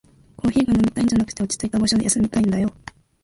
[0.35, 2.73] コーヒーが飲みたいんじゃなくて、落ちついた場所で休みたいんだよ